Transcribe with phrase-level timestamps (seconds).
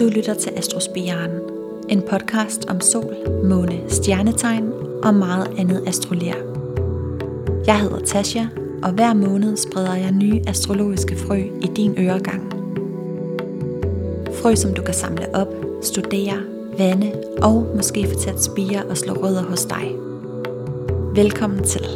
[0.00, 1.30] Du lytter til Astrospiren,
[1.88, 6.34] en podcast om sol, måne, stjernetegn og meget andet astrolær.
[7.66, 8.44] Jeg hedder Tasha,
[8.82, 12.52] og hver måned spreder jeg nye astrologiske frø i din øregang.
[14.42, 15.48] Frø, som du kan samle op,
[15.82, 16.42] studere,
[16.78, 17.12] vande
[17.42, 19.92] og måske få til at spire og slå rødder hos dig.
[21.14, 21.86] Velkommen til.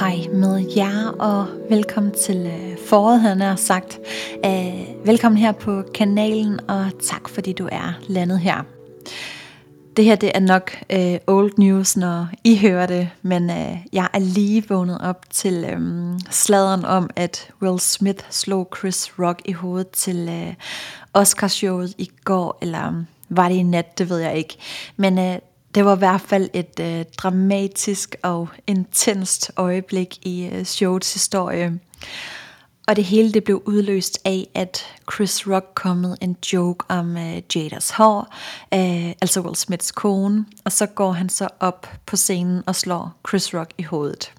[0.00, 3.98] Hej med jer, og velkommen til øh, foråret, havde jeg sagt.
[4.46, 8.62] Uh, velkommen her på kanalen, og tak fordi du er landet her.
[9.96, 14.08] Det her det er nok øh, old news, når I hører det, men øh, jeg
[14.12, 15.80] er lige vågnet op til øh,
[16.30, 20.54] sladeren om, at Will Smith slog Chris Rock i hovedet til uh,
[21.14, 24.56] Oscarshowet i går, eller var det i nat, det ved jeg ikke.
[24.96, 25.38] Men øh,
[25.74, 31.78] det var i hvert fald et øh, dramatisk og intenst øjeblik i øh, showets historie.
[32.86, 37.16] Og det hele det blev udløst af, at Chris Rock kom med en joke om
[37.16, 38.34] øh, Jadas hår,
[38.74, 43.12] øh, altså Will Smiths kone, og så går han så op på scenen og slår
[43.28, 44.32] Chris Rock i hovedet.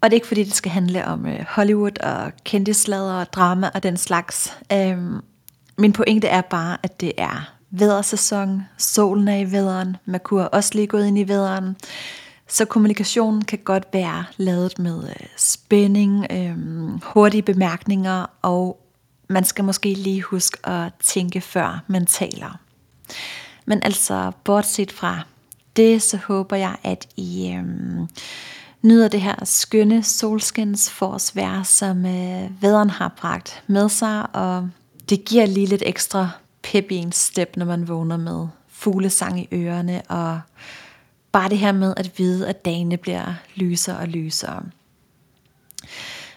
[0.00, 3.70] Og det er ikke fordi, det skal handle om øh, Hollywood og kendislader og drama
[3.74, 4.56] og den slags.
[4.72, 4.98] Øh,
[5.78, 10.70] min pointe er bare, at det er vædersæson, solen er i væderen, Merkur er også
[10.74, 11.76] lige gået ind i væderen.
[12.50, 16.56] Så kommunikationen kan godt være lavet med øh, spænding, øh,
[17.02, 18.80] hurtige bemærkninger, og
[19.28, 22.58] man skal måske lige huske at tænke før man taler.
[23.66, 25.18] Men altså, bortset fra
[25.76, 27.64] det, så håber jeg, at I øh,
[28.82, 34.68] nyder det her skønne solskins forårsvejr, som øh, vederen har bragt med sig, og
[35.10, 36.30] det giver lige lidt ekstra
[36.62, 40.40] pep i en step, når man vågner med fuglesang i ørerne, og
[41.32, 44.62] bare det her med at vide, at dagene bliver lysere og lysere.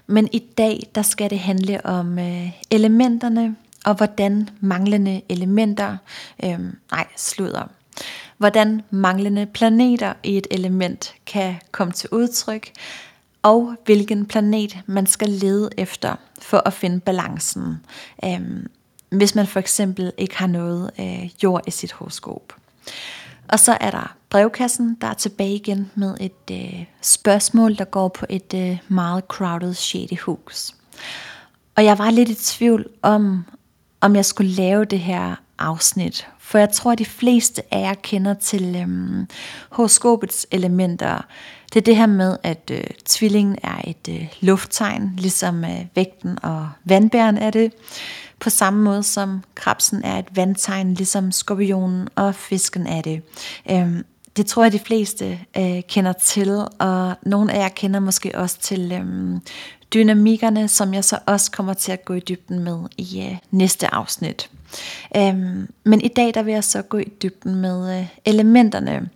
[0.08, 5.98] Men i dag, der skal det handle om øh, elementerne, og hvordan manglende elementer,
[6.44, 6.60] øh,
[6.92, 7.68] nej, slutter,
[8.38, 12.72] hvordan manglende planeter i et element kan komme til udtryk,
[13.42, 17.86] og hvilken planet man skal lede efter for at finde balancen.
[18.26, 18.42] Øh,
[19.10, 22.54] hvis man for eksempel ikke har noget øh, jord i sit horoskop.
[23.48, 28.08] Og så er der brevkassen, der er tilbage igen med et øh, spørgsmål, der går
[28.08, 30.76] på et øh, meget crowded shady hus.
[31.76, 33.46] Og jeg var lidt i tvivl om,
[34.02, 36.28] om jeg skulle lave det her afsnit.
[36.40, 39.28] For jeg tror, at de fleste af jer kender til øhm,
[39.70, 41.26] horoskopets elementer.
[41.74, 46.38] Det er det her med, at øh, tvillingen er et øh, lufttegn, ligesom øh, vægten
[46.44, 47.74] og vandbæren er det.
[48.40, 53.22] På samme måde som krabsen er et vandtegn, ligesom skorpionen og fisken er det.
[53.72, 54.04] Øhm,
[54.38, 58.60] det tror jeg, de fleste øh, kender til, og nogle af jer kender måske også
[58.60, 59.40] til øh,
[59.94, 63.94] dynamikkerne, som jeg så også kommer til at gå i dybden med i øh, næste
[63.94, 64.50] afsnit.
[65.18, 69.10] Øhm, men i dag der vil jeg så gå i dybden med øh, elementerne,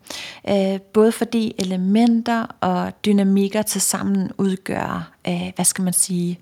[0.50, 6.40] øh, både fordi elementer og dynamikker til sammen udgør, øh, hvad skal man sige,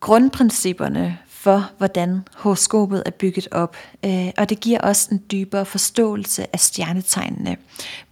[0.00, 3.76] grundprincipperne for, hvordan horoskopet er bygget op.
[4.04, 7.56] Øh, og det giver også en dybere forståelse af stjernetegnene,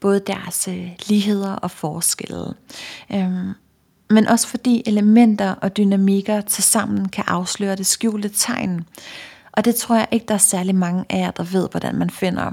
[0.01, 2.55] både deres øh, ligheder og forskelle.
[3.13, 3.53] Øhm,
[4.11, 8.85] men også fordi elementer og dynamikker til sammen kan afsløre det skjulte tegn.
[9.53, 12.11] Og det tror jeg ikke, der er særlig mange af jer, der ved, hvordan man
[12.11, 12.53] finder.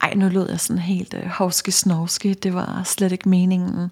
[0.00, 3.90] Ej, nu lød jeg sådan helt øh, hovske snovske, det var slet ikke meningen.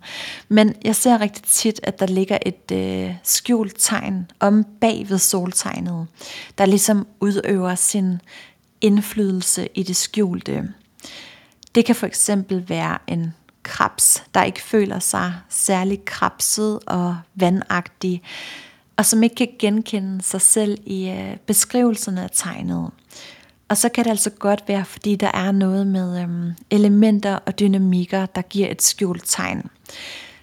[0.49, 5.19] Men jeg ser rigtig tit, at der ligger et øh, skjult tegn om bag ved
[5.19, 6.07] soltegnet,
[6.59, 8.21] der ligesom udøver sin
[8.81, 10.73] indflydelse i det skjulte.
[11.75, 18.23] Det kan for eksempel være en krabs, der ikke føler sig særlig krabset og vandagtig,
[18.97, 22.91] og som ikke kan genkende sig selv i øh, beskrivelserne af tegnet.
[23.69, 27.59] Og så kan det altså godt være, fordi der er noget med øhm, elementer og
[27.59, 29.71] dynamikker, der giver et skjult tegn.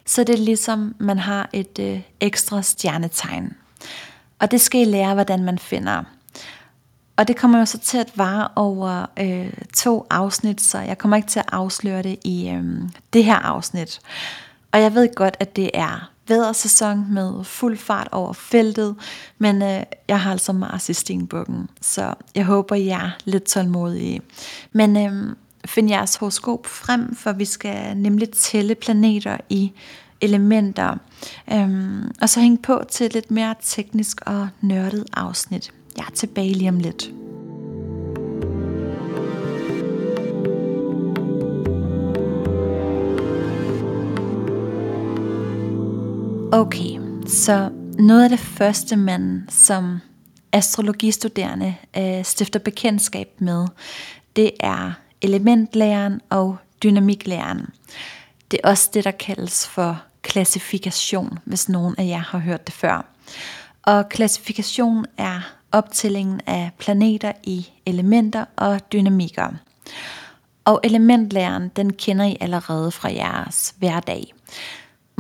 [0.05, 3.53] Så det er ligesom, man har et øh, ekstra stjernetegn.
[4.39, 6.03] Og det skal I lære, hvordan man finder.
[7.17, 11.17] Og det kommer jo så til at vare over øh, to afsnit, så jeg kommer
[11.17, 12.63] ikke til at afsløre det i øh,
[13.13, 13.99] det her afsnit.
[14.71, 18.95] Og jeg ved godt, at det er vædersæson med fuld fart over feltet,
[19.37, 24.21] men øh, jeg har altså Mars i stenbukken, så jeg håber, I er lidt tålmodige.
[24.71, 25.35] Men øh,
[25.65, 29.71] find jeres horoskop frem, for vi skal nemlig tælle planeter i
[30.21, 30.97] elementer,
[31.53, 35.71] øhm, og så hænge på til et lidt mere teknisk og nørdet afsnit.
[35.97, 37.11] Jeg er tilbage lige om lidt.
[46.53, 47.69] Okay, så
[47.99, 49.99] noget af det første, man som
[50.51, 53.67] astrologistuderende øh, stifter bekendtskab med,
[54.35, 57.69] det er elementlæren og dynamiklæren.
[58.51, 62.75] Det er også det, der kaldes for klassifikation, hvis nogen af jer har hørt det
[62.75, 63.05] før.
[63.83, 65.39] Og klassifikation er
[65.71, 69.47] optællingen af planeter i elementer og dynamikker.
[70.65, 74.33] Og elementlæren, den kender I allerede fra jeres hverdag.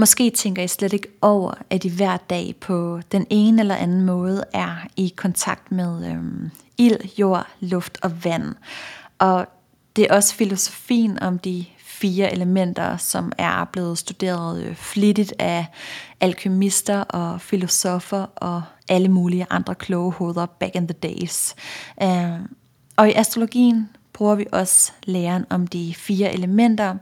[0.01, 4.01] Måske tænker I slet ikke over, at I hver dag på den ene eller anden
[4.01, 8.55] måde er i kontakt med øhm, ild, jord, luft og vand.
[9.19, 9.47] Og
[9.95, 15.65] det er også filosofien om de fire elementer, som er blevet studeret øh, flittigt af
[16.19, 21.55] alkymister og filosofer og alle mulige andre kloge hoveder back in the days.
[22.03, 22.55] Øhm,
[22.97, 26.95] og i astrologien bruger vi også læren om de fire elementer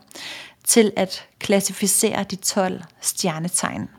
[0.70, 3.90] til at klassificere de 12 stjernetegn.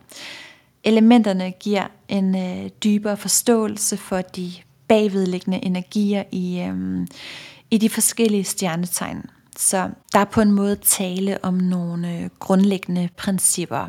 [0.84, 4.52] Elementerne giver en øh, dybere forståelse for de
[4.88, 7.06] bagvedliggende energier i, øh,
[7.70, 9.22] i de forskellige stjernetegn.
[9.56, 13.88] Så der er på en måde tale om nogle øh, grundlæggende principper.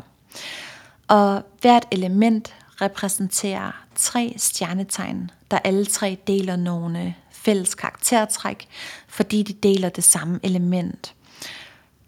[1.08, 8.68] Og hvert element repræsenterer tre stjernetegn, der alle tre deler nogle fælles karaktertræk,
[9.08, 11.14] fordi de deler det samme element.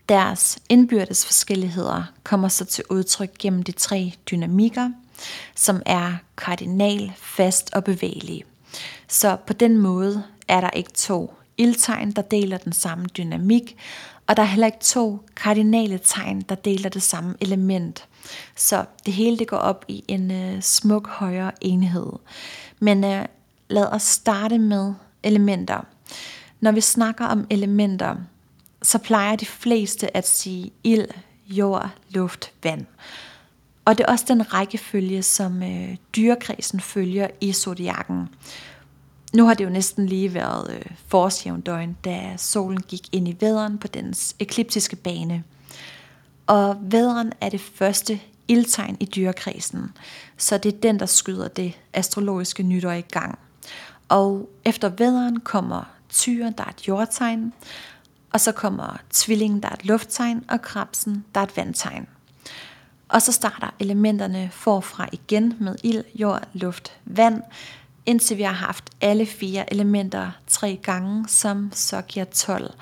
[0.09, 4.91] Deres indbyrdes forskelligheder kommer så til udtryk gennem de tre dynamikker,
[5.55, 8.45] som er kardinal, fast og bevægelig.
[9.09, 13.77] Så på den måde er der ikke to ildtegn, der deler den samme dynamik,
[14.27, 18.09] og der er heller ikke to kardinale tegn, der deler det samme element.
[18.57, 22.13] Så det hele det går op i en øh, smuk højere enhed.
[22.81, 23.25] Men øh,
[23.69, 25.87] lad os starte med elementer.
[26.61, 28.17] Når vi snakker om elementer,
[28.85, 31.09] så plejer de fleste at sige ild,
[31.47, 32.87] jord, luft, vand.
[33.85, 38.29] Og det er også den rækkefølge, som øh, dyrekredsen følger i zodiakken.
[39.35, 43.79] Nu har det jo næsten lige været øh, forårsjævndøgn, da solen gik ind i væderen
[43.79, 45.45] på dens ekliptiske bane.
[46.47, 49.93] Og væderen er det første ildtegn i dyrekredsen,
[50.37, 53.39] så det er den, der skyder det astrologiske nytår i gang.
[54.09, 57.53] Og efter væderen kommer tyren, der er et jordtegn,
[58.35, 62.07] og så kommer tvillingen, der er et lufttegn, og krabsen, der er et vandtegn.
[63.09, 67.43] Og så starter elementerne forfra igen med ild, jord, luft, vand,
[68.07, 72.75] indtil vi har haft alle fire elementer tre gange, som så giver 12.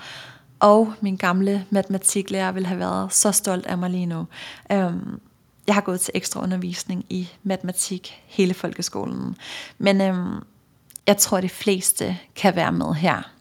[0.59, 4.27] Og min gamle matematiklærer vil have været så stolt af mig lige nu.
[4.71, 5.19] Øhm,
[5.67, 9.35] jeg har gået til ekstra undervisning i matematik hele folkeskolen.
[9.77, 10.43] Men øhm,
[11.07, 13.31] jeg tror, de fleste kan være med her.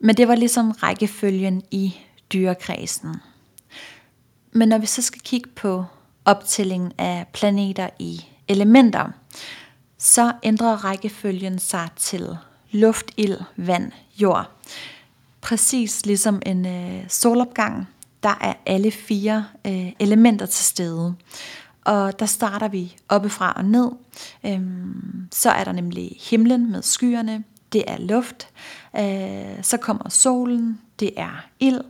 [0.00, 1.94] Men det var ligesom rækkefølgen i
[2.32, 3.16] dyrekredsen.
[4.52, 5.84] Men når vi så skal kigge på
[6.24, 9.10] optællingen af planeter i elementer,
[9.98, 12.36] så ændrer rækkefølgen sig til
[12.70, 14.50] luft, ild, vand, jord.
[15.40, 17.88] Præcis ligesom en øh, solopgang,
[18.22, 21.14] der er alle fire øh, elementer til stede.
[21.84, 23.90] Og der starter vi oppefra og ned.
[24.46, 28.48] Øhm, så er der nemlig himlen med skyerne, det er luft.
[28.98, 31.80] Øh, så kommer solen, det er ild.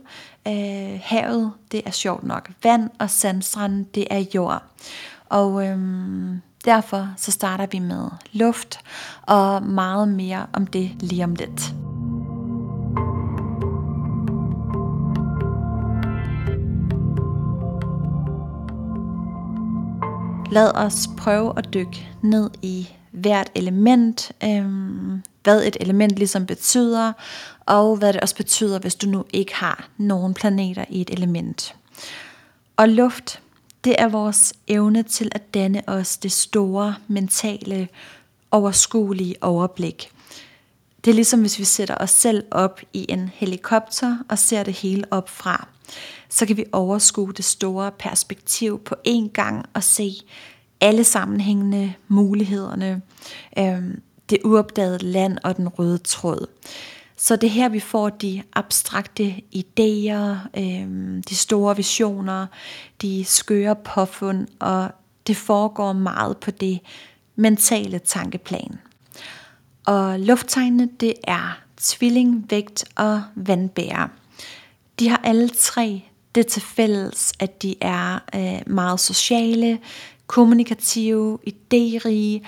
[0.47, 4.63] Øh, havet, det er sjovt nok vand, og sandstranden, det er jord.
[5.29, 8.79] Og øhm, derfor så starter vi med luft,
[9.21, 11.73] og meget mere om det lige om lidt.
[20.51, 27.13] Lad os prøve at dykke ned i hvert element, øhm, hvad et element ligesom betyder,
[27.65, 31.75] og hvad det også betyder, hvis du nu ikke har nogen planeter i et element.
[32.77, 33.41] Og luft,
[33.83, 37.87] det er vores evne til at danne os det store, mentale,
[38.51, 40.11] overskuelige overblik.
[41.05, 44.73] Det er ligesom hvis vi sætter os selv op i en helikopter og ser det
[44.73, 45.67] hele op fra.
[46.29, 50.11] Så kan vi overskue det store perspektiv på én gang og se
[50.81, 53.01] alle sammenhængende mulighederne,
[53.57, 56.47] Øhm, det uopdagede land og den røde tråd.
[57.17, 60.87] Så det er her, vi får de abstrakte idéer, øh,
[61.29, 62.47] de store visioner,
[63.01, 64.91] de skøre påfund, og
[65.27, 66.79] det foregår meget på det
[67.35, 68.79] mentale tankeplan.
[69.85, 74.07] Og lufttegnene, det er tvilling, vægt og vandbærer.
[74.99, 76.03] De har alle tre
[76.35, 79.79] det til fælles, at de er øh, meget sociale,
[80.27, 82.47] kommunikative, idérige,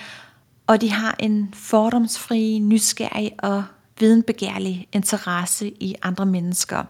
[0.71, 3.63] og de har en fordomsfri, nysgerrig og
[3.99, 6.83] videnbegærlig interesse i andre mennesker.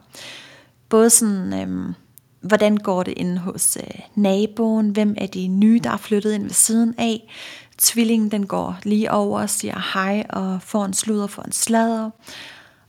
[0.89, 1.93] Både sådan øhm,
[2.41, 6.43] hvordan går det inde hos øh, naboen, hvem er de nye, der er flyttet ind
[6.43, 7.33] ved siden af.
[7.77, 12.09] Tvillingen den går lige over og siger hej og får en sludder for en sladder.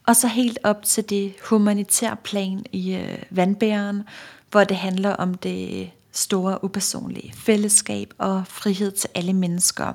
[0.07, 4.03] Og så helt op til det humanitære plan i øh, vandbæren,
[4.51, 9.93] hvor det handler om det store upersonlige fællesskab og frihed til alle mennesker.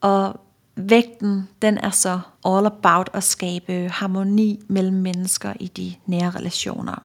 [0.00, 0.40] Og
[0.76, 7.02] vægten, den er så all about at skabe harmoni mellem mennesker i de nære relationer.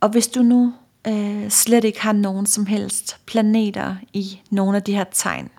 [0.00, 0.74] Og hvis du nu
[1.08, 5.50] øh, slet ikke har nogen som helst planeter i nogle af de her tegn,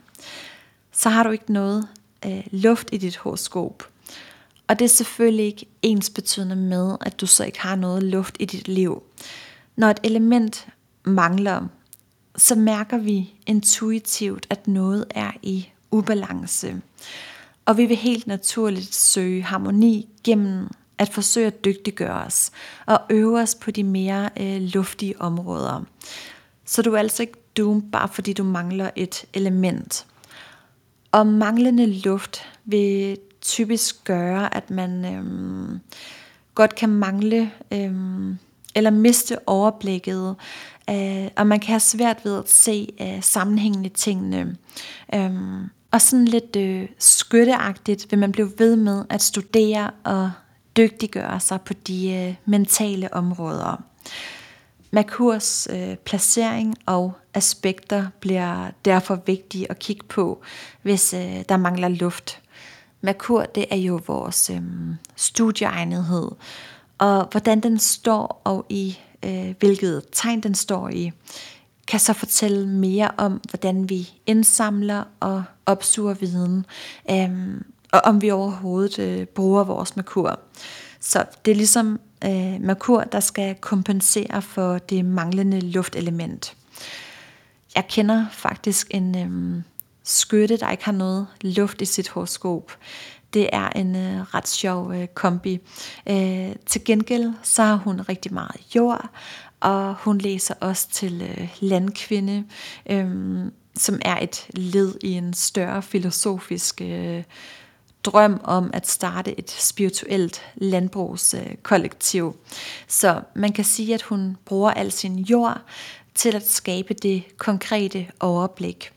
[0.92, 1.88] så har du ikke noget
[2.26, 3.84] øh, luft i dit horoskop.
[4.68, 8.38] Og det er selvfølgelig ikke ens betydende med, at du så ikke har noget luft
[8.40, 9.04] i dit liv.
[9.76, 10.68] Når et element
[11.04, 11.68] mangler,
[12.36, 16.82] så mærker vi intuitivt, at noget er i ubalance.
[17.66, 20.68] Og vi vil helt naturligt søge harmoni gennem
[20.98, 22.52] at forsøge at dygtiggøre os
[22.86, 25.84] og øve os på de mere øh, luftige områder.
[26.66, 30.06] Så du er altså ikke doomed bare fordi du mangler et element.
[31.12, 35.80] Og manglende luft vil typisk gøre, at man øhm,
[36.56, 38.38] godt kan mangle øhm,
[38.76, 40.36] eller miste overblikket,
[40.90, 44.58] øh, og man kan have svært ved at se øh, sammenhængende tingene.
[45.16, 50.32] Øhm, og sådan lidt øh, skytteagtigt vil man blive ved med at studere og
[50.78, 53.84] dygtiggøre sig på de øh, mentale områder.
[54.92, 60.42] Merkurs øh, placering og aspekter bliver derfor vigtige at kigge på,
[60.82, 62.42] hvis øh, der mangler luft.
[63.02, 64.62] Merkur, det er jo vores øh,
[65.16, 66.32] studieegnethed,
[66.98, 71.12] og hvordan den står og i øh, hvilket tegn den står i,
[71.88, 76.66] kan så fortælle mere om, hvordan vi indsamler og opsuger viden,
[77.12, 80.40] øhm, og om vi overhovedet øh, bruger vores Merkur.
[81.00, 86.56] Så det er ligesom øh, Merkur, der skal kompensere for det manglende luftelement.
[87.76, 89.64] Jeg kender faktisk en øh,
[90.04, 92.72] skytte, der ikke har noget luft i sit horoskop.
[93.34, 95.60] Det er en øh, ret sjov øh, kombi.
[96.10, 99.10] Øh, til gengæld så har hun rigtig meget jord,
[99.60, 102.46] og hun læser også til øh, landkvinde,
[102.90, 103.08] øh,
[103.76, 107.24] som er et led i en større filosofisk øh,
[108.04, 112.36] drøm om at starte et spirituelt landbrugskollektiv.
[112.88, 115.62] Så man kan sige, at hun bruger al sin jord
[116.16, 118.92] til at skabe det konkrete overblik.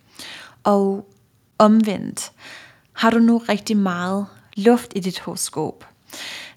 [0.64, 1.08] Og
[1.58, 2.32] omvendt,
[2.92, 4.26] har du nu rigtig meget
[4.56, 5.86] luft i dit horoskop,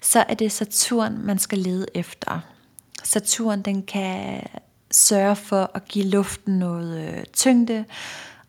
[0.00, 2.40] så er det Saturn, man skal lede efter.
[3.04, 4.42] Saturn den kan
[4.90, 7.84] sørge for at give luften noget øh, tyngde,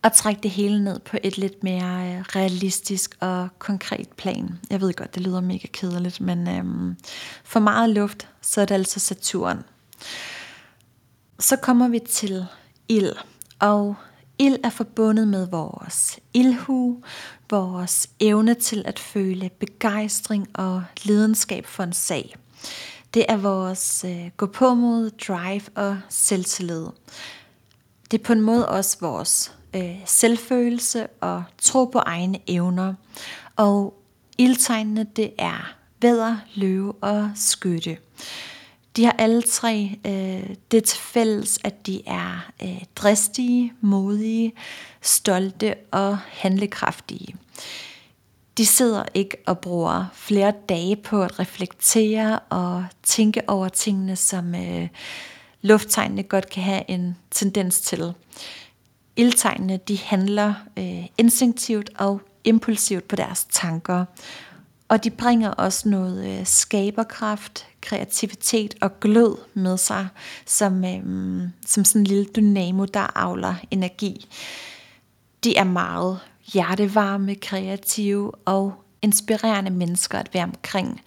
[0.01, 4.59] og trække det hele ned på et lidt mere øh, realistisk og konkret plan.
[4.69, 6.95] Jeg ved godt, det lyder mega kedeligt, men øhm,
[7.43, 9.63] for meget luft, så er det altså Saturn.
[11.39, 12.45] Så kommer vi til
[12.87, 13.13] ild,
[13.59, 13.95] og
[14.39, 17.03] ild er forbundet med vores ildhu,
[17.49, 22.35] vores evne til at føle begejstring og lidenskab for en sag.
[23.15, 26.85] Det er vores øh, gå på mod, drive og selvtillid.
[28.11, 32.93] Det er på en måde også vores øh, selvfølelse og tro på egne evner.
[33.55, 34.01] Og
[34.37, 37.97] ildtegnene, det er vædder, løve og skytte.
[38.95, 44.53] De har alle tre øh, det til fælles, at de er øh, dristige, modige,
[45.01, 47.35] stolte og handlekraftige.
[48.57, 54.55] De sidder ikke og bruger flere dage på at reflektere og tænke over tingene, som
[54.55, 54.87] øh,
[55.61, 58.13] lufttegnene godt kan have en tendens til
[59.15, 64.05] ildtegnene de handler øh, instinktivt og impulsivt på deres tanker.
[64.87, 70.07] Og de bringer også noget øh, skaberkraft, kreativitet og glød med sig,
[70.45, 71.03] som, øh,
[71.65, 74.27] som sådan en lille dynamo, der avler energi.
[75.43, 76.19] De er meget
[76.53, 81.01] hjertevarme, kreative og inspirerende mennesker at være omkring.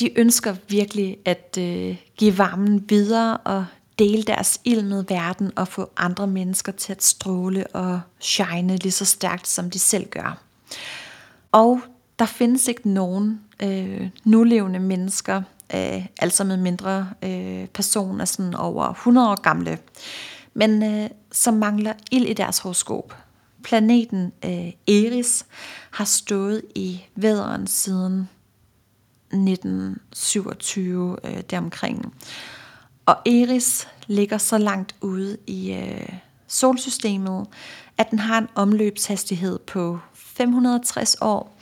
[0.00, 3.66] De ønsker virkelig at øh, give varmen videre og
[3.98, 8.92] dele deres ild med verden og få andre mennesker til at stråle og shine lige
[8.92, 10.42] så stærkt, som de selv gør.
[11.52, 11.80] Og
[12.18, 15.42] der findes ikke nogen øh, nulevende mennesker,
[15.74, 19.78] øh, altså med mindre øh, personer sådan over 100 år gamle,
[20.54, 23.27] men øh, som mangler ild i deres horoskop.
[23.62, 25.46] Planeten øh, Eris
[25.90, 28.28] har stået i væderen siden
[29.32, 32.14] 1927 øh, deromkring.
[33.06, 36.08] Og Eris ligger så langt ude i øh,
[36.46, 37.46] solsystemet,
[37.98, 41.58] at den har en omløbshastighed på 560 år,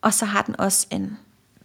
[0.00, 1.18] og så har den også en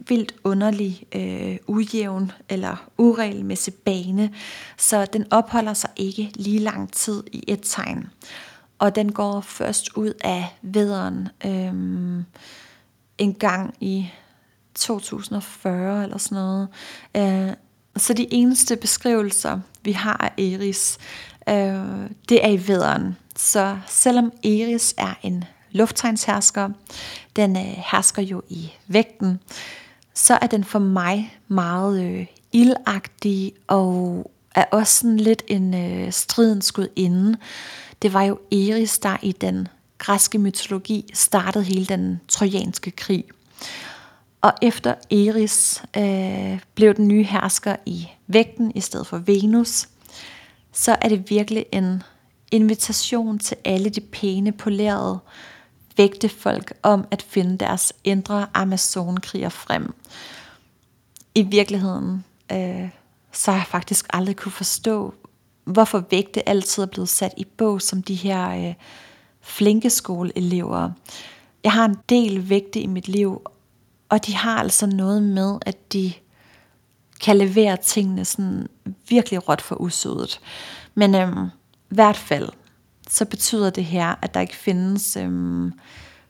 [0.08, 4.34] vildt underlig, øh, ujævn eller uregelmæssig bane,
[4.76, 8.06] så den opholder sig ikke lige lang tid i et tegn.
[8.78, 12.24] Og den går først ud af vederen øhm,
[13.18, 14.10] en gang i
[14.74, 16.68] 2040 eller sådan noget.
[17.16, 17.54] Øh,
[17.96, 20.98] så de eneste beskrivelser, vi har af Eris,
[21.48, 23.16] øh, det er i vederen.
[23.36, 26.68] Så selvom Eris er en lufttegnshersker,
[27.36, 29.40] den øh, hersker jo i vægten,
[30.14, 36.12] så er den for mig meget øh, ildagtig og er også sådan lidt en øh,
[36.12, 37.38] stridens gudinde.
[38.02, 43.24] Det var jo Eris, der i den græske mytologi startede hele den trojanske krig.
[44.40, 49.88] Og efter Eris øh, blev den nye hersker i vægten i stedet for Venus,
[50.72, 52.02] så er det virkelig en
[52.52, 55.18] invitation til alle de pæne, polerede
[55.96, 59.94] vægtefolk om at finde deres indre Amazonkriger frem.
[61.34, 62.88] I virkeligheden, øh,
[63.36, 65.14] så har jeg faktisk aldrig kunne forstå,
[65.64, 68.74] hvorfor vægte altid er blevet sat i bog som de her øh,
[69.40, 70.90] flinke skoleelever.
[71.64, 73.42] Jeg har en del vægte i mit liv,
[74.08, 76.12] og de har altså noget med, at de
[77.20, 78.66] kan levere tingene sådan
[79.08, 80.40] virkelig råt for usødet.
[80.94, 81.44] Men øhm,
[81.90, 82.48] i hvert fald,
[83.08, 85.72] så betyder det her, at der ikke findes øhm,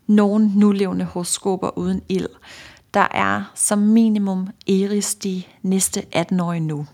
[0.07, 2.29] nogen nulevende horoskoper uden ild.
[2.95, 6.87] Der er som minimum Eris de næste 18 år nu.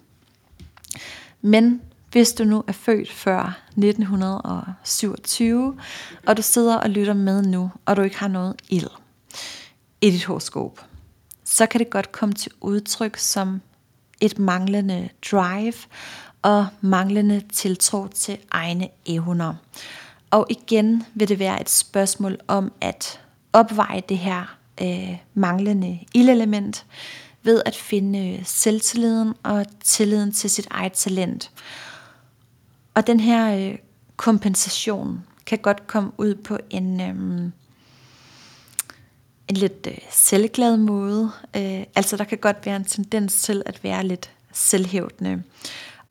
[1.40, 1.80] Men
[2.12, 5.78] hvis du nu er født før 1927,
[6.26, 8.88] og du sidder og lytter med nu, og du ikke har noget ild
[10.00, 10.86] i dit horoskop,
[11.44, 13.60] så kan det godt komme til udtryk som
[14.20, 15.74] et manglende drive
[16.42, 19.54] og manglende tiltro til egne evner.
[20.30, 23.20] Og igen vil det være et spørgsmål om at
[23.52, 26.86] opveje det her øh, manglende ildelement
[27.42, 31.50] ved at finde øh, selvtilliden og tilliden til sit eget talent.
[32.94, 33.78] Og den her øh,
[34.16, 37.08] kompensation kan godt komme ud på en, øh,
[39.48, 41.30] en lidt øh, selvglad måde.
[41.56, 45.42] Øh, altså der kan godt være en tendens til at være lidt selvhævdende.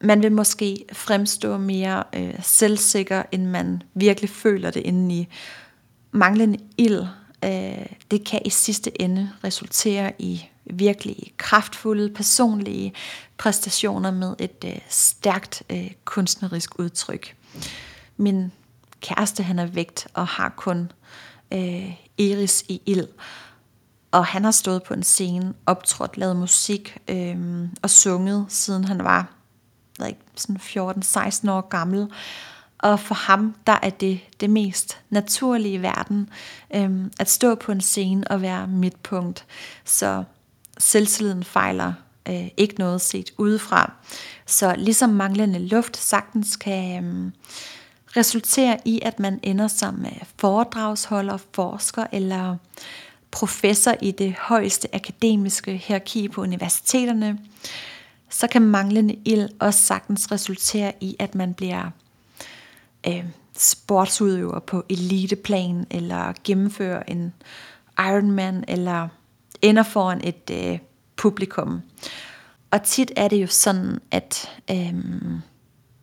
[0.01, 5.27] Man vil måske fremstå mere øh, selvsikker, end man virkelig føler det indeni.
[6.11, 7.05] Manglende ild,
[7.45, 12.93] øh, det kan i sidste ende resultere i virkelig kraftfulde personlige
[13.37, 17.35] præstationer med et øh, stærkt øh, kunstnerisk udtryk.
[18.17, 18.51] Min
[19.01, 20.91] kæreste han er vægt og har kun
[21.53, 23.07] øh, Iris i ild.
[24.11, 29.03] Og han har stået på en scene, optrådt, lavet musik øh, og sunget, siden han
[29.03, 29.41] var
[30.01, 32.07] ved ikke, sådan 14-16 år gammel.
[32.77, 36.29] Og for ham, der er det det mest naturlige i verden,
[36.75, 39.45] øh, at stå på en scene og være midtpunkt.
[39.85, 40.23] Så
[40.81, 41.93] selvtilliden fejler
[42.29, 43.93] øh, ikke noget set udefra.
[44.45, 47.31] Så ligesom manglende luft sagtens kan øh,
[48.17, 52.55] resultere i, at man ender som øh, foredragsholder, forsker eller
[53.31, 57.39] professor i det højeste akademiske hierarki på universiteterne,
[58.29, 61.89] så kan manglende ild også sagtens resultere i, at man bliver
[63.07, 63.25] øh,
[63.57, 67.33] sportsudøver på eliteplan, eller gennemfører en
[67.99, 69.07] Ironman, eller
[69.61, 70.79] ender foran et øh,
[71.15, 71.81] publikum.
[72.71, 74.93] Og tit er det jo sådan, at, øh,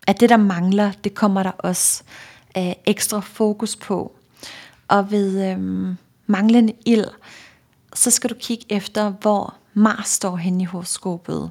[0.06, 2.02] at det der mangler, det kommer der også
[2.58, 4.16] øh, ekstra fokus på.
[4.88, 5.58] Og ved øh,
[6.26, 7.04] manglende ild,
[7.94, 11.50] så skal du kigge efter, hvor Mars står hen i horoskopet.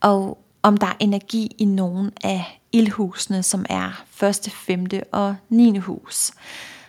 [0.00, 5.78] Og om der er energi i nogen af ildhusene, som er første, femte og 9.
[5.78, 6.32] hus.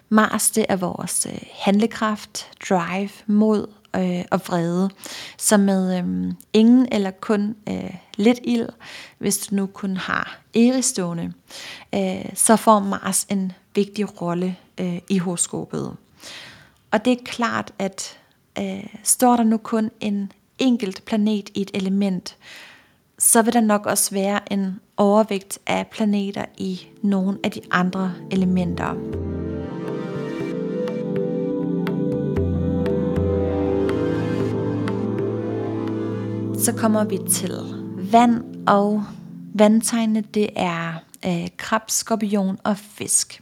[0.09, 4.89] Mars, det er vores øh, handlekraft, drive, mod øh, og vrede.
[5.37, 8.69] Så med øh, ingen eller kun øh, lidt ild,
[9.17, 11.33] hvis du nu kun har Eris stående,
[11.95, 15.95] øh, så får Mars en vigtig rolle øh, i horoskopet.
[16.91, 18.17] Og det er klart, at
[18.59, 22.37] øh, står der nu kun en enkelt planet i et element,
[23.19, 28.13] så vil der nok også være en overvægt af planeter i nogle af de andre
[28.31, 28.95] elementer.
[36.59, 37.61] Så kommer vi til
[38.11, 39.03] vand, og
[39.53, 40.93] vandtegnene det er
[41.25, 43.41] øh, krab, skorpion og fisk.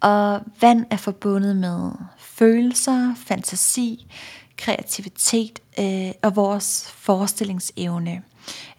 [0.00, 4.06] Og vand er forbundet med følelser, fantasi,
[4.56, 8.22] kreativitet øh, og vores forestillingsevne.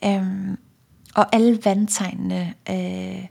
[0.05, 0.57] Øhm,
[1.15, 3.25] og alle vandtegnene øh,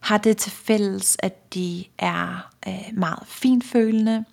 [0.00, 4.24] har det til fælles, at de er øh, meget finfølende.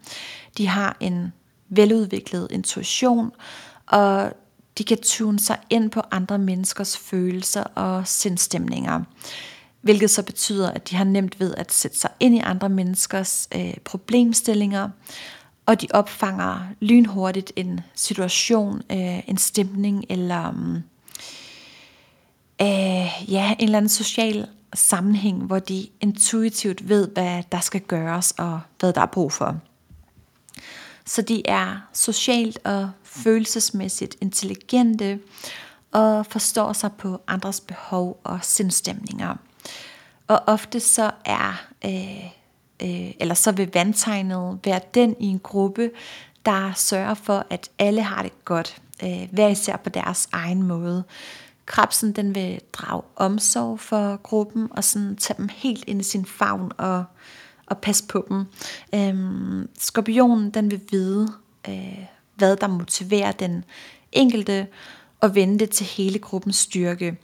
[0.57, 1.33] De har en
[1.69, 3.31] veludviklet intuition,
[3.87, 4.33] og
[4.77, 9.03] de kan tune sig ind på andre menneskers følelser og sindstemninger.
[9.81, 13.47] Hvilket så betyder, at de har nemt ved at sætte sig ind i andre menneskers
[13.55, 14.89] øh, problemstillinger,
[15.65, 20.75] og de opfanger lynhurtigt en situation, øh, en stemning eller mm,
[22.61, 28.33] øh, ja, en eller anden social sammenhæng, hvor de intuitivt ved, hvad der skal gøres
[28.37, 29.59] og hvad der er brug for.
[31.05, 35.19] Så de er socialt og følelsesmæssigt intelligente
[35.91, 39.35] og forstår sig på andres behov og sindstemninger.
[40.27, 42.25] Og ofte så er, øh,
[42.83, 45.91] øh, eller så vil vandtegnet være den i en gruppe,
[46.45, 51.03] der sørger for, at alle har det godt, øh, hver især på deres egen måde.
[51.65, 56.25] Krabsen den vil drage omsorg for gruppen og sådan tage dem helt ind i sin
[56.25, 57.03] favn og,
[57.65, 58.45] og passe på dem.
[58.95, 61.33] Øhm, skorpionen den vil vide,
[61.69, 62.05] øh,
[62.39, 63.63] hvad der motiverer den
[64.11, 64.67] enkelte
[65.19, 67.17] og vende det til hele gruppens styrke.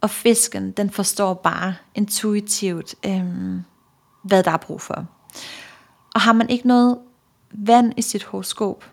[0.00, 3.62] Og fisken, den forstår bare intuitivt, øhm,
[4.22, 5.06] hvad der er brug for.
[6.14, 6.98] Og har man ikke noget
[7.50, 8.84] vand i sit horoskop,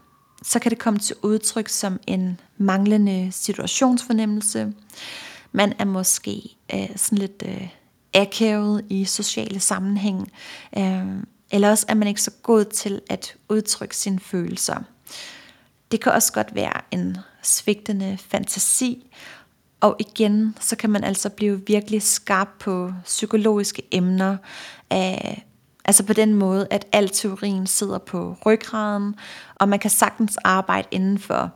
[0.43, 4.73] så kan det komme til udtryk som en manglende situationsfornemmelse.
[5.51, 7.69] Man er måske øh, sådan lidt øh,
[8.13, 10.31] akavet i sociale sammenhæng,
[10.77, 11.05] øh,
[11.51, 14.83] eller også er man ikke så god til at udtrykke sine følelser.
[15.91, 19.11] Det kan også godt være en svigtende fantasi,
[19.81, 24.37] og igen, så kan man altså blive virkelig skarp på psykologiske emner,
[24.89, 25.45] af,
[25.85, 29.15] altså på den måde, at al teorien sidder på ryggraden,
[29.55, 31.51] og man kan sagtens arbejde inden for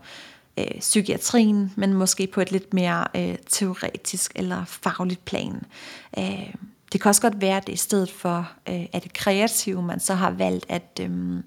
[0.58, 5.64] øh, psykiatrien, men måske på et lidt mere øh, teoretisk eller fagligt plan.
[6.18, 6.54] Øh,
[6.92, 10.00] det kan også godt være, at det i stedet for øh, at det kreative, man
[10.00, 11.40] så har valgt at, øh,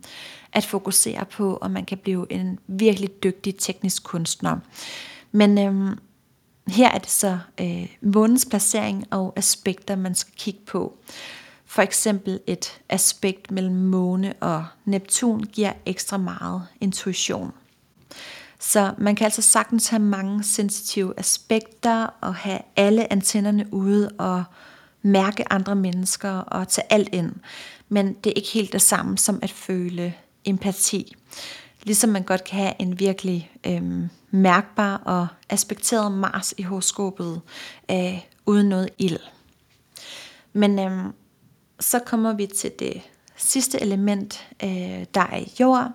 [0.52, 4.56] at fokusere på, og man kan blive en virkelig dygtig teknisk kunstner.
[5.32, 5.98] Men øhm,
[6.68, 10.98] her er det så øh, månens placering og aspekter, man skal kigge på.
[11.66, 17.52] For eksempel et aspekt mellem måne og Neptun giver ekstra meget intuition.
[18.58, 24.44] Så man kan altså sagtens have mange sensitive aspekter og have alle antennerne ude og
[25.02, 27.32] mærke andre mennesker og tage alt ind.
[27.88, 31.16] Men det er ikke helt det samme som at føle empati.
[31.82, 33.82] Ligesom man godt kan have en virkelig øh,
[34.30, 37.40] mærkbar og aspekteret Mars i horoskopet
[37.90, 39.18] øh, uden noget ild.
[40.52, 41.04] Men øh,
[41.80, 43.02] så kommer vi til det
[43.36, 45.92] sidste element, øh, der er jord.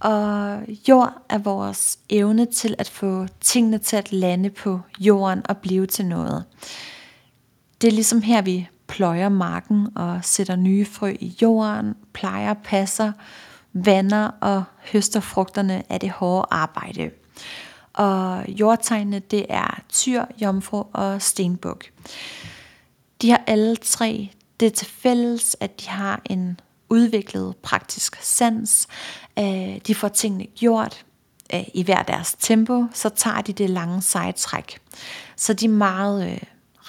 [0.00, 0.58] Og
[0.88, 5.86] jord er vores evne til at få tingene til at lande på jorden og blive
[5.86, 6.44] til noget.
[7.80, 13.12] Det er ligesom her, vi pløjer marken og sætter nye frø i jorden, plejer, passer,
[13.74, 17.10] vander og høster frugterne af det hårde arbejde.
[17.92, 21.84] Og jordtegnene, det er tyr, jomfru og stenbuk.
[23.22, 28.86] De har alle tre det til fælles, at de har en udviklet praktisk sans.
[29.38, 31.04] Øh, de får tingene gjort
[31.54, 34.78] øh, i hver deres tempo, så tager de det lange seje træk.
[35.36, 36.40] Så de er meget øh,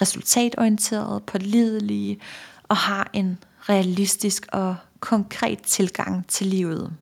[0.01, 2.19] resultatorienterede, pålidelige
[2.63, 3.37] og har en
[3.69, 6.93] realistisk og konkret tilgang til livet.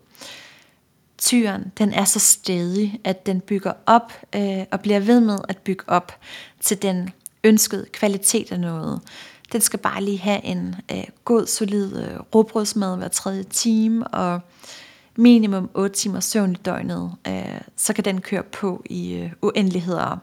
[1.18, 5.58] Tyren, den er så stedig, at den bygger op øh, og bliver ved med at
[5.58, 6.12] bygge op
[6.60, 7.10] til den
[7.44, 9.02] ønskede kvalitet af noget.
[9.52, 14.42] Den skal bare lige have en øh, god, solid øh, råbrødsmad hver tredje time, og
[15.16, 17.12] minimum 8 timer søvn i døgnet.
[17.28, 20.18] Øh, så kan den køre på i øh, uendeligheder.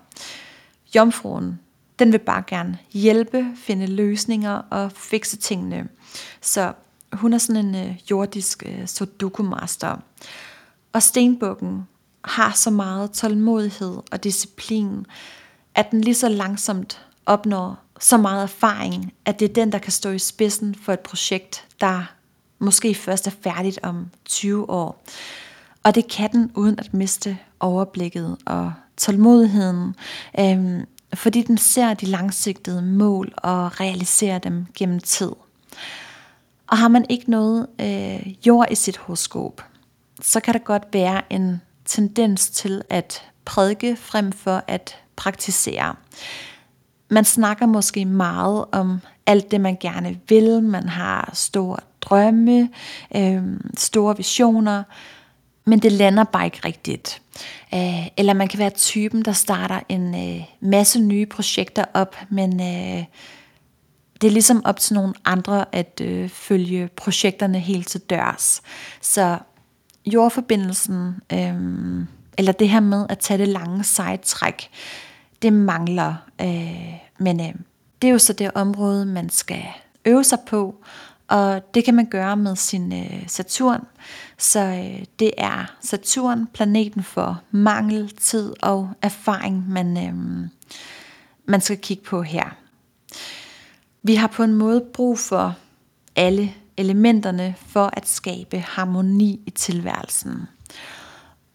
[0.95, 1.61] Jomfruen,
[1.99, 5.89] den vil bare gerne hjælpe, finde løsninger og fikse tingene.
[6.41, 6.73] Så
[7.13, 9.97] hun er sådan en øh, jordisk øh, sudoku-master.
[10.93, 11.89] Og stenbukken
[12.25, 15.07] har så meget tålmodighed og disciplin,
[15.75, 19.93] at den lige så langsomt opnår så meget erfaring, at det er den, der kan
[19.93, 22.13] stå i spidsen for et projekt, der
[22.59, 25.03] måske først er færdigt om 20 år.
[25.83, 29.95] Og det kan den uden at miste overblikket og tålmodigheden,
[30.39, 35.33] øhm, fordi den ser de langsigtede mål og realiserer dem gennem tid.
[36.71, 39.65] Og har man ikke noget øh, jord i sit horoskop,
[40.23, 45.95] så kan der godt være en tendens til at prædike frem for at praktisere
[47.11, 50.63] man snakker måske meget om alt det, man gerne vil.
[50.63, 52.71] Man har store drømme,
[53.17, 53.43] øh,
[53.77, 54.83] store visioner,
[55.65, 57.23] men det lander bare ikke rigtigt.
[57.75, 62.61] Øh, eller man kan være typen, der starter en øh, masse nye projekter op, men
[62.61, 63.05] øh,
[64.21, 68.63] det er ligesom op til nogle andre at øh, følge projekterne helt til dørs.
[69.01, 69.39] Så
[70.07, 71.55] jordforbindelsen, øh,
[72.39, 74.71] eller det her med at tage det lange sejtræk,
[75.43, 76.15] det mangler.
[76.41, 77.55] Øh, men øh,
[78.03, 79.65] det er jo så det område, man skal
[80.05, 80.75] øve sig på,
[81.29, 83.87] og det kan man gøre med sin øh, Saturn.
[84.39, 90.49] Så øh, det er Saturn, planeten for mangel, tid og erfaring, man, øh,
[91.45, 92.57] man skal kigge på her.
[94.03, 95.57] Vi har på en måde brug for
[96.17, 100.49] alle elementerne for at skabe harmoni i tilværelsen.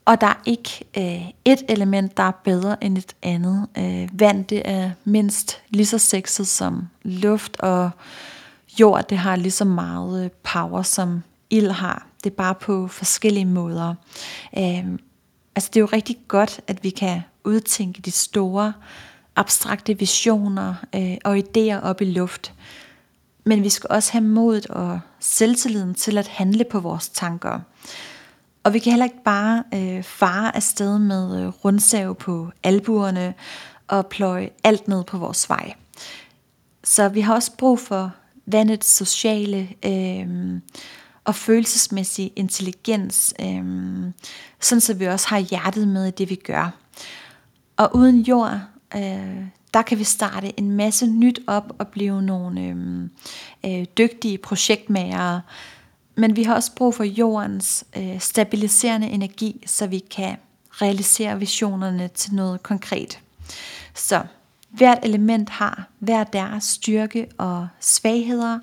[0.06, 3.68] Og der er ikke øh, et element, der er bedre end et andet.
[3.78, 7.90] Øh, vand, det er mindst lige så sexet som luft, og
[8.80, 12.08] jord, det har lige så meget øh, power som ild har.
[12.24, 13.96] Det er bare på forskellige måder.
[14.58, 14.86] Øh,
[15.56, 18.74] altså det er jo rigtig godt, at vi kan udtænke de store,
[19.36, 22.54] abstrakte visioner øh, og idéer op i luft.
[23.44, 27.60] Men vi skal også have modet og selvtilliden til at handle på vores tanker.
[28.64, 33.34] Og vi kan heller ikke bare øh, fare afsted med øh, rundsave på albuerne
[33.88, 35.74] og pløje alt ned på vores vej.
[36.84, 38.12] Så vi har også brug for
[38.46, 40.60] vandets sociale øh,
[41.24, 43.64] og følelsesmæssige intelligens, øh,
[44.60, 46.70] sådan så vi også har hjertet med i det, vi gør.
[47.78, 48.62] Og uden jord,
[48.96, 53.04] øh, der kan vi starte en masse nyt op og blive nogle øh,
[53.66, 55.42] øh, dygtige projektmagere,
[56.16, 60.38] men vi har også brug for jordens øh, stabiliserende energi, så vi kan
[60.72, 63.20] realisere visionerne til noget konkret.
[63.94, 64.22] Så
[64.70, 68.60] hvert element har hver deres styrke og svagheder,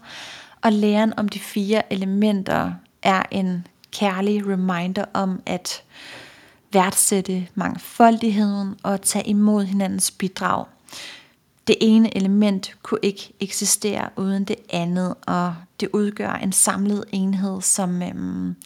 [0.62, 5.82] og læren om de fire elementer er en kærlig reminder om at
[6.72, 10.64] værdsætte mangfoldigheden og tage imod hinandens bidrag
[11.66, 17.62] det ene element kunne ikke eksistere uden det andet, og det udgør en samlet enhed,
[17.62, 18.56] som, øhm,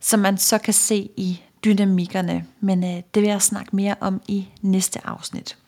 [0.00, 4.22] som man så kan se i dynamikkerne, men øh, det vil jeg snakke mere om
[4.28, 5.58] i næste afsnit.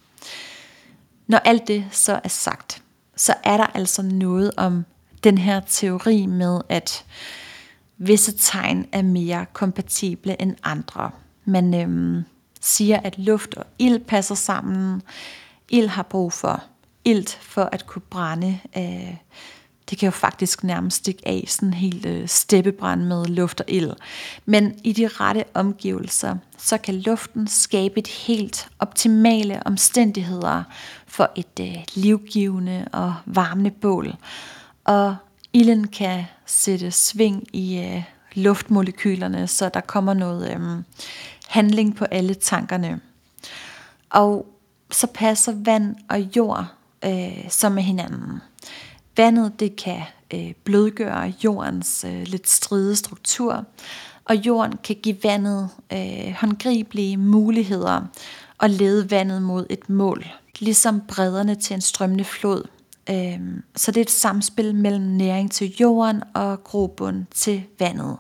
[1.27, 2.83] Når alt det så er sagt,
[3.17, 4.85] så er der altså noget om
[5.25, 7.05] den her teori med, at
[7.99, 11.11] visse tegn er mere kompatible end andre.
[11.45, 12.25] Man øhm,
[12.61, 15.03] siger, at luft og ild passer sammen,
[15.69, 16.65] Ild har brug for
[17.05, 18.59] ilt for at kunne brænde.
[18.77, 19.15] Øh,
[19.91, 23.91] det kan jo faktisk nærmest stikke af sådan helt øh, steppebrand med luft og ild.
[24.45, 30.63] Men i de rette omgivelser, så kan luften skabe et helt optimale omstændigheder
[31.07, 34.15] for et øh, livgivende og varmende bål.
[34.85, 35.17] Og
[35.53, 38.03] ilden kan sætte sving i øh,
[38.35, 40.83] luftmolekylerne, så der kommer noget øh,
[41.55, 43.01] handling på alle tankerne.
[44.11, 44.47] Og
[44.91, 46.67] så passer vand og jord
[47.05, 48.41] øh, som med hinanden.
[49.17, 50.03] Vandet det kan
[50.35, 53.65] øh, blødgøre jordens øh, lidt stride struktur,
[54.25, 58.01] og jorden kan give vandet øh, håndgribelige muligheder
[58.59, 60.25] og lede vandet mod et mål,
[60.59, 62.63] ligesom bredderne til en strømmende flod.
[63.11, 63.41] Øh,
[63.77, 68.17] så det er et samspil mellem næring til jorden og grobund til vandet.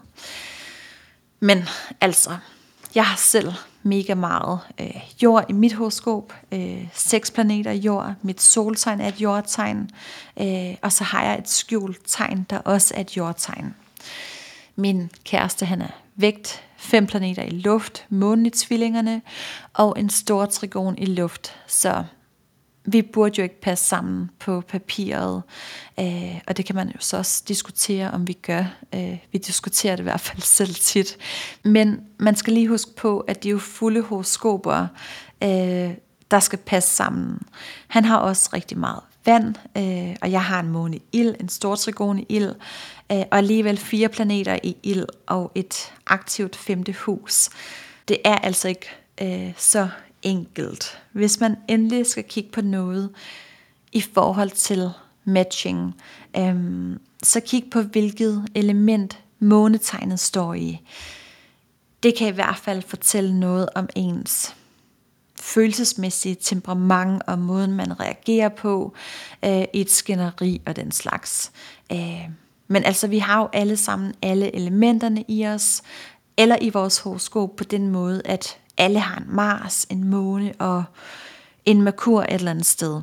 [1.40, 1.58] Men
[2.00, 2.30] altså,
[2.94, 3.52] jeg har selv
[3.82, 6.32] mega meget øh, jord i mit horoskop.
[6.52, 8.14] Øh, seks planeter i jord.
[8.22, 9.90] Mit soltegn er et jordtegn.
[10.40, 13.74] Øh, og så har jeg et skjult tegn, der også er et jordtegn.
[14.76, 16.62] Min kæreste, han er vægt.
[16.76, 18.06] Fem planeter i luft.
[18.08, 19.22] Månen i tvillingerne.
[19.74, 21.56] Og en stor trigon i luft.
[21.66, 22.04] Så
[22.84, 25.42] vi burde jo ikke passe sammen på papiret,
[26.00, 28.64] øh, og det kan man jo så også diskutere, om vi gør.
[28.94, 31.16] Øh, vi diskuterer det i hvert fald selv tit.
[31.62, 34.86] Men man skal lige huske på, at de er jo fulde horoskoper,
[35.42, 35.90] øh,
[36.30, 37.38] der skal passe sammen.
[37.88, 41.48] Han har også rigtig meget vand, øh, og jeg har en måne i ild, en
[41.48, 42.54] stor trigon i ild,
[43.12, 47.50] øh, og alligevel fire planeter i ild og et aktivt femte hus.
[48.08, 48.86] Det er altså ikke
[49.22, 49.88] øh, så
[50.24, 50.98] enkelt.
[51.12, 53.10] Hvis man endelig skal kigge på noget
[53.92, 54.90] i forhold til
[55.24, 55.94] matching,
[56.36, 60.80] øhm, så kig på hvilket element månetegnet står i.
[62.02, 64.54] Det kan i hvert fald fortælle noget om ens
[65.40, 68.94] følelsesmæssige temperament og måden man reagerer på
[69.44, 71.52] øh, i et skænderi og den slags.
[71.92, 72.28] Øh,
[72.68, 75.82] men altså vi har jo alle sammen alle elementerne i os,
[76.36, 80.84] eller i vores horoskop på den måde, at alle har en Mars, en måne og
[81.64, 83.00] en Merkur et eller andet sted.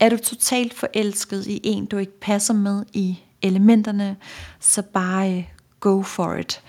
[0.00, 4.16] Er du totalt forelsket i en, du ikke passer med i elementerne,
[4.60, 5.44] så bare øh,
[5.80, 6.62] go for it.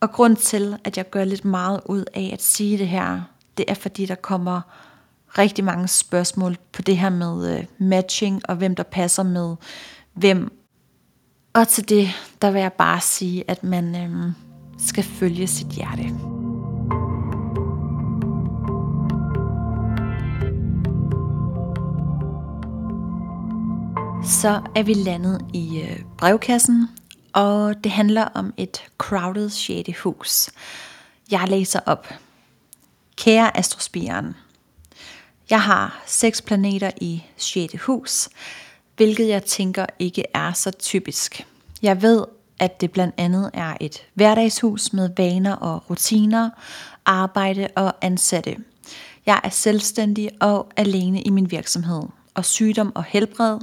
[0.00, 3.20] Og grund til, at jeg gør lidt meget ud af at sige det her,
[3.56, 4.60] det er fordi, der kommer
[5.38, 9.56] rigtig mange spørgsmål på det her med øh, matching, og hvem der passer med
[10.14, 10.52] hvem.
[11.52, 12.08] Og til det,
[12.42, 14.32] der vil jeg bare sige, at man øhm,
[14.78, 16.39] skal følge sit hjerte.
[24.24, 26.88] Så er vi landet i øh, brevkassen,
[27.32, 30.00] og det handler om et crowded 6.
[30.00, 30.50] hus.
[31.30, 32.08] Jeg læser op.
[33.16, 34.34] Kære astrospiren,
[35.50, 37.74] jeg har seks planeter i 6.
[37.82, 38.28] hus,
[38.96, 41.46] hvilket jeg tænker ikke er så typisk.
[41.82, 42.24] Jeg ved,
[42.58, 46.50] at det blandt andet er et hverdagshus med vaner og rutiner,
[47.04, 48.56] arbejde og ansatte.
[49.26, 52.02] Jeg er selvstændig og alene i min virksomhed,
[52.34, 53.58] og sygdom og helbred,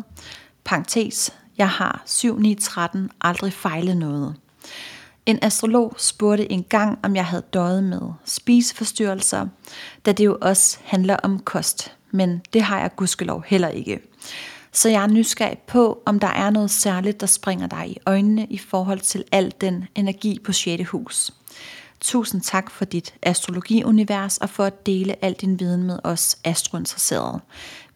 [0.68, 4.36] parentes, jeg har 7-9-13 aldrig fejlet noget.
[5.26, 9.48] En astrolog spurgte en gang, om jeg havde døjet med spiseforstyrrelser,
[10.06, 14.00] da det jo også handler om kost, men det har jeg gudskelov heller ikke.
[14.72, 18.46] Så jeg er nysgerrig på, om der er noget særligt, der springer dig i øjnene
[18.50, 20.90] i forhold til al den energi på 6.
[20.90, 21.32] hus.
[22.02, 27.40] Tusind tak for dit astrologiunivers og for at dele al din viden med os astrointeresserede.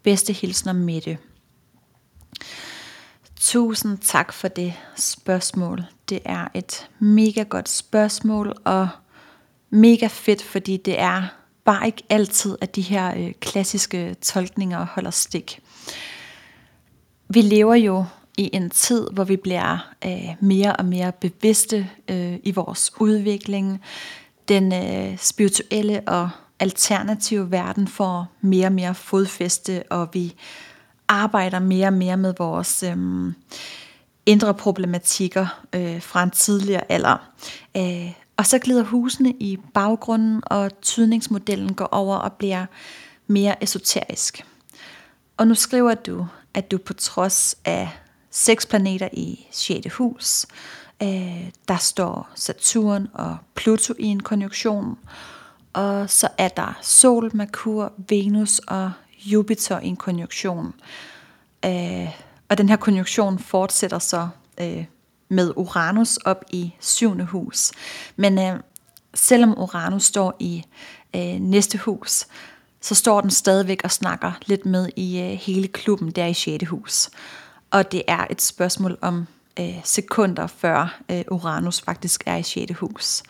[0.04, 1.18] Bedste hilsner Mette.
[3.40, 5.84] Tusind tak for det spørgsmål.
[6.10, 8.90] Det er et mega godt spørgsmål og
[9.70, 11.24] mega fedt, fordi det er
[11.66, 15.60] bare ikke altid, at de her øh, klassiske tolkninger holder stik.
[17.30, 18.06] Vi lever jo
[18.38, 23.82] i en tid, hvor vi bliver øh, mere og mere bevidste øh, i vores udvikling.
[24.48, 30.36] Den øh, spirituelle og alternative verden får mere og mere fodfæste, og vi
[31.12, 33.36] arbejder mere og mere med vores øhm,
[34.26, 37.32] indre problematikker øh, fra en tidligere alder.
[37.78, 42.66] Øh, og så glider husene i baggrunden, og tydningsmodellen går over og bliver
[43.28, 44.46] mere esoterisk.
[45.38, 47.90] Og nu skriver du, at du på trods af
[48.30, 49.96] seks planeter i 6.
[49.96, 50.46] hus,
[51.04, 54.98] øh, der står Saturn og Pluto i en konjunktion,
[55.74, 58.92] og så er der Sol, Merkur, Venus og
[59.26, 60.74] Jupiter i en konjunktion.
[61.66, 62.10] Øh,
[62.50, 64.30] og den her konjunktion fortsætter så
[64.62, 64.86] øh,
[65.30, 67.72] med Uranus op i syvende hus.
[68.16, 68.60] Men øh,
[69.14, 70.64] selvom Uranus står i
[71.16, 72.28] øh, næste hus,
[72.82, 76.68] så står den stadigvæk og snakker lidt med i øh, hele klubben der i 6.
[76.68, 77.10] hus.
[77.72, 79.28] Og det er et spørgsmål om
[79.60, 82.80] øh, sekunder før øh, Uranus faktisk er i 6.
[82.80, 83.24] hus.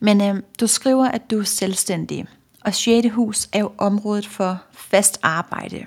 [0.00, 2.26] Men øh, du skriver, at du er selvstændig,
[2.64, 3.08] og 6.
[3.12, 5.86] hus er jo området for fast arbejde.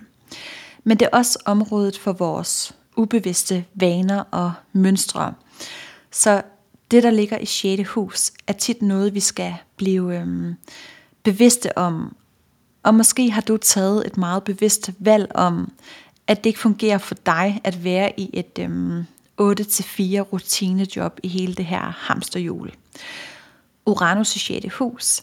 [0.83, 5.33] Men det er også området for vores ubevidste vaner og mønstre.
[6.11, 6.41] Så
[6.91, 7.89] det, der ligger i 6.
[7.89, 10.55] hus, er tit noget, vi skal blive øhm,
[11.23, 12.15] bevidste om.
[12.83, 15.71] Og måske har du taget et meget bevidst valg om,
[16.27, 19.05] at det ikke fungerer for dig at være i et øhm,
[19.41, 19.43] 8-4
[20.19, 22.71] rutinejob i hele det her hamsterhjul.
[23.85, 24.75] Uranus i 6.
[24.75, 25.21] hus,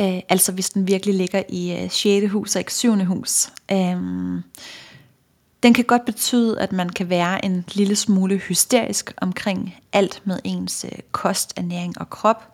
[0.00, 2.32] øh, altså hvis den virkelig ligger i øh, 6.
[2.32, 3.04] hus og ikke 7.
[3.04, 3.96] hus, øh,
[5.62, 10.38] den kan godt betyde, at man kan være en lille smule hysterisk omkring alt med
[10.44, 12.52] ens øh, kost, ernæring og krop.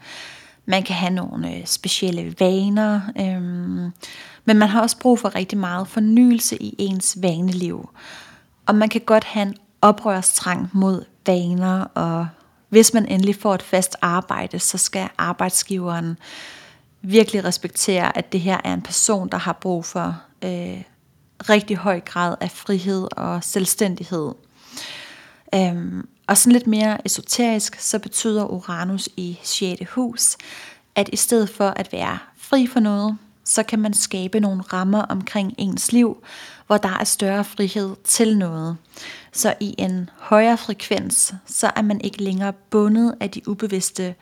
[0.66, 3.42] Man kan have nogle øh, specielle vaner, øh,
[4.44, 7.88] men man har også brug for rigtig meget fornyelse i ens vaneliv.
[8.66, 12.28] Og man kan godt have en oprørstrang mod vaner, og
[12.68, 16.18] hvis man endelig får et fast arbejde, så skal arbejdsgiveren
[17.02, 20.82] virkelig respektere, at det her er en person, der har brug for øh,
[21.48, 24.34] rigtig høj grad af frihed og selvstændighed.
[25.54, 29.82] Øhm, og sådan lidt mere esoterisk, så betyder Uranus i 6.
[29.90, 30.36] hus,
[30.94, 35.02] at i stedet for at være fri for noget, så kan man skabe nogle rammer
[35.02, 36.24] omkring ens liv,
[36.66, 38.76] hvor der er større frihed til noget.
[39.32, 44.14] Så i en højere frekvens, så er man ikke længere bundet af de ubevidste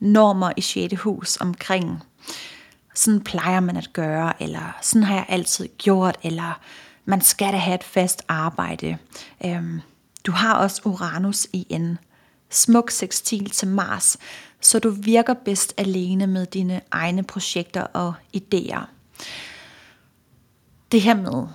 [0.00, 0.94] normer i 6.
[1.00, 2.02] hus omkring
[2.94, 6.60] sådan plejer man at gøre, eller sådan har jeg altid gjort, eller
[7.04, 8.98] man skal da have et fast arbejde.
[9.44, 9.80] Øhm,
[10.26, 11.98] du har også Uranus i en
[12.50, 14.16] smuk sextil til Mars,
[14.60, 18.80] så du virker bedst alene med dine egne projekter og idéer.
[20.92, 21.46] Det her med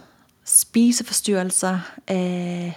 [0.46, 1.80] spiseforstyrrelser,
[2.12, 2.74] øh,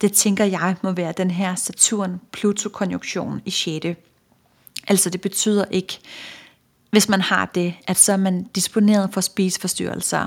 [0.00, 3.86] det tænker jeg må være den her Saturn-Pluto-konjunktion i 6.
[4.88, 6.00] Altså det betyder ikke,
[6.90, 10.26] hvis man har det, at så er man disponeret for spiseforstyrrelser.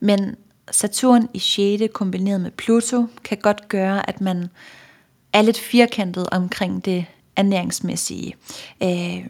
[0.00, 0.36] Men
[0.70, 1.82] Saturn i 6.
[1.92, 4.48] kombineret med Pluto kan godt gøre, at man
[5.32, 8.34] er lidt firkantet omkring det ernæringsmæssige.
[8.82, 9.26] Øh,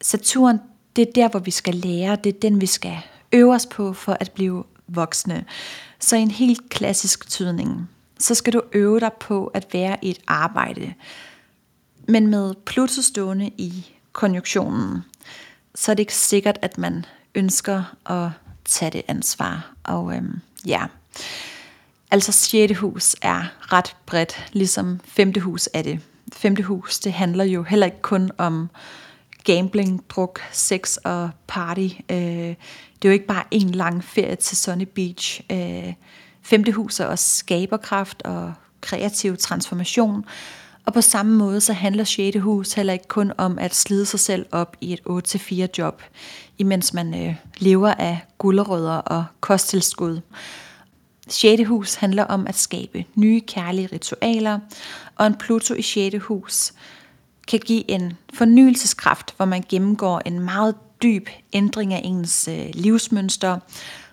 [0.00, 0.60] Saturn,
[0.96, 2.96] det er der, hvor vi skal lære, det er den, vi skal
[3.32, 5.44] øve os på for at blive voksne.
[6.00, 10.10] Så i en helt klassisk tydning, så skal du øve dig på at være i
[10.10, 10.94] et arbejde.
[12.08, 14.98] Men med Pluto stående i konjunktionen,
[15.74, 17.04] så er det ikke sikkert, at man
[17.34, 18.30] ønsker at
[18.64, 19.72] tage det ansvar.
[19.84, 20.86] Og øhm, ja,
[22.12, 22.78] Altså 6.
[22.78, 25.32] hus er ret bredt, ligesom 5.
[25.40, 26.00] hus er det.
[26.32, 26.64] 5.
[26.64, 28.70] hus, det handler jo heller ikke kun om
[29.44, 31.88] gambling, druk, sex og party.
[32.10, 35.40] Øh, det er jo ikke bare en lang ferie til Sunny Beach.
[35.52, 35.92] Øh,
[36.42, 40.24] femte hus er også skaberkraft og kreativ transformation.
[40.86, 42.36] Og på samme måde så handler 6.
[42.40, 46.02] hus heller ikke kun om at slide sig selv op i et 8-4 job,
[46.58, 50.20] imens man øh, lever af gulderødder og kosttilskud.
[51.28, 51.62] 6.
[51.66, 54.58] hus handler om at skabe nye kærlige ritualer,
[55.16, 56.16] og en Pluto i 6.
[56.24, 56.72] hus
[57.48, 63.58] kan give en fornyelseskraft, hvor man gennemgår en meget dyb ændring af ens øh, livsmønster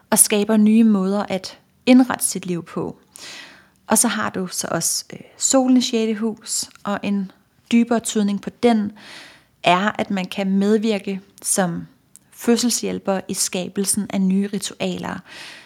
[0.09, 2.97] og skaber nye måder at indrette sit liv på.
[3.89, 6.19] Og så har du så også øh, solens 6.
[6.19, 7.31] hus, og en
[7.71, 8.91] dybere tydning på den
[9.63, 11.87] er, at man kan medvirke som
[12.31, 15.19] fødselshjælper i skabelsen af nye ritualer.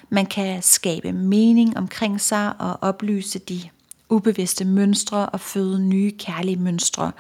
[0.09, 3.61] Man kan skabe mening omkring sig og oplyse de
[4.09, 7.11] ubevidste mønstre og føde nye kærlige mønstre,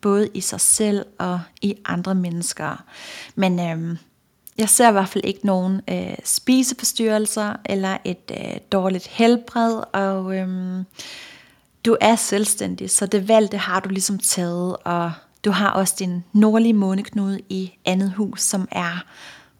[0.00, 2.84] både i sig selv og i andre mennesker.
[3.34, 3.98] Men øhm,
[4.60, 10.36] jeg ser i hvert fald ikke nogen øh, spiseforstyrrelser eller et øh, dårligt helbred, og
[10.36, 10.84] øhm,
[11.84, 15.12] du er selvstændig, så det valg, det har du ligesom taget, og
[15.44, 19.04] du har også din nordlige måneknude i andet hus, som er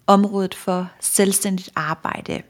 [0.07, 2.41] området for selvstændigt arbejde.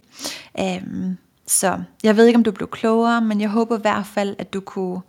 [0.59, 4.35] Øhm, så jeg ved ikke, om du blev klogere, men jeg håber i hvert fald,
[4.39, 5.01] at du kunne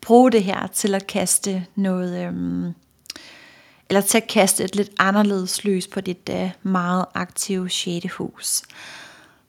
[0.00, 2.74] bruge det her til at kaste noget, øhm,
[3.92, 8.06] eller til at kaste et lidt anderledes lys på dit øh, meget aktive 6.
[8.14, 8.62] hus.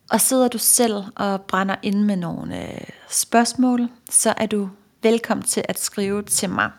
[0.09, 4.69] Og sidder du selv og brænder ind med nogle øh, spørgsmål, så er du
[5.03, 6.69] velkommen til at skrive til mig.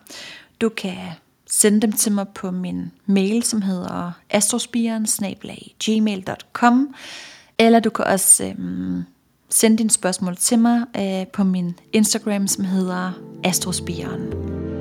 [0.61, 0.97] Du kan
[1.47, 5.07] sende dem til mig på min mail, som hedder astrospiren
[5.85, 6.95] gmail.com
[7.59, 9.05] eller du kan også øhm,
[9.49, 13.13] sende dine spørgsmål til mig øh, på min Instagram, som hedder
[13.45, 14.74] astrospiren.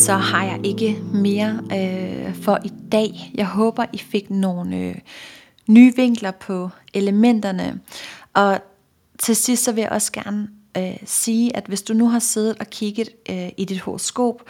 [0.00, 3.32] Så har jeg ikke mere øh, for i dag.
[3.34, 4.94] Jeg håber, I fik nogle øh,
[5.68, 7.80] nye vinkler på elementerne.
[8.34, 8.60] Og
[9.18, 12.56] til sidst så vil jeg også gerne øh, sige, at hvis du nu har siddet
[12.60, 14.42] og kigget øh, i dit horoskop,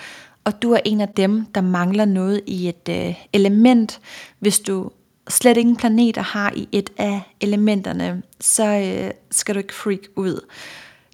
[0.44, 4.00] og du er en af dem, der mangler noget i et øh, element,
[4.38, 4.90] hvis du
[5.28, 10.46] slet ingen planeter har i et af elementerne, så øh, skal du ikke freak ud.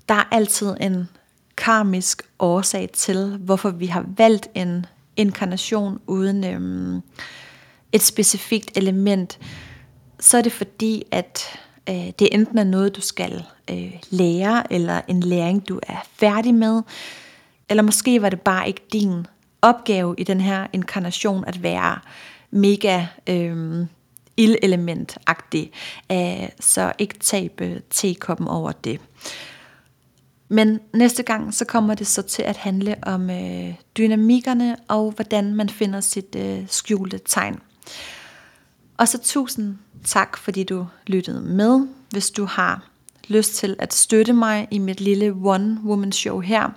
[0.09, 1.09] Der er altid en
[1.57, 4.87] karmisk årsag til, hvorfor vi har valgt en
[5.17, 7.03] inkarnation uden øhm,
[7.93, 9.39] et specifikt element.
[10.21, 15.01] Så er det fordi, at øh, det enten er noget, du skal øh, lære, eller
[15.09, 16.83] en læring, du er færdig med,
[17.69, 19.27] eller måske var det bare ikke din
[19.63, 21.99] opgave i den her inkarnation at være
[22.51, 23.87] mega øh,
[24.37, 25.71] ildelementagtig.
[26.13, 29.01] Øh, så ikke tabe tekoppen over det.
[30.49, 35.55] Men næste gang, så kommer det så til at handle om øh, dynamikkerne og hvordan
[35.55, 37.59] man finder sit øh, skjulte tegn.
[38.97, 41.87] Og så tusind tak, fordi du lyttede med.
[42.11, 42.85] Hvis du har
[43.29, 46.71] lyst til at støtte mig i mit lille one-woman show her,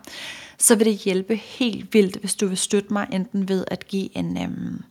[0.58, 4.18] så vil det hjælpe helt vildt, hvis du vil støtte mig, enten ved at give
[4.18, 4.84] en øhm,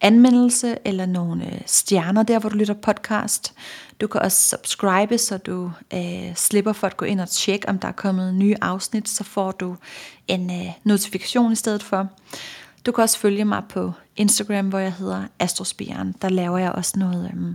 [0.00, 3.54] anmeldelse eller nogle øh, stjerner der, hvor du lytter podcast.
[4.00, 7.78] Du kan også subscribe, så du øh, slipper for at gå ind og tjekke, om
[7.78, 9.76] der er kommet nye afsnit, så får du
[10.28, 12.08] en øh, notifikation i stedet for.
[12.86, 16.14] Du kan også følge mig på Instagram, hvor jeg hedder Astrospiren.
[16.22, 17.54] Der laver jeg også noget øh,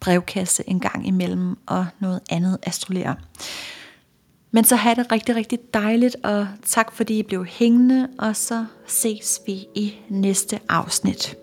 [0.00, 3.16] brevkasse en gang imellem og noget andet astrolere.
[4.54, 8.64] Men så have det rigtig, rigtig dejligt, og tak fordi I blev hængende, og så
[8.86, 11.36] ses vi i næste afsnit.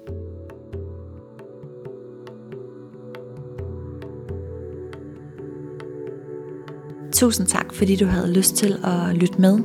[7.14, 9.60] Tusind tak, fordi du havde lyst til at lytte med.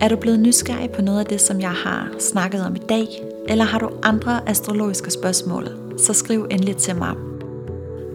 [0.00, 3.06] Er du blevet nysgerrig på noget af det, som jeg har snakket om i dag,
[3.48, 5.68] eller har du andre astrologiske spørgsmål,
[5.98, 7.27] så skriv endelig til mig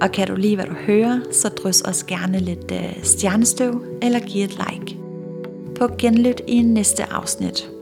[0.04, 4.20] og kan du lide, hvad du hører, så drys os gerne lidt øh, stjernestøv eller
[4.20, 4.97] giv et like.
[5.76, 7.72] På genlyt i næste afsnit.